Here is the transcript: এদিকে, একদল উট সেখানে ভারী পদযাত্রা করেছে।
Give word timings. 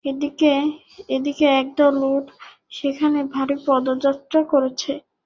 এদিকে, 0.05 0.51
একদল 1.55 1.95
উট 2.07 2.25
সেখানে 2.71 3.19
ভারী 3.33 3.55
পদযাত্রা 3.67 4.41
করেছে। 4.51 4.91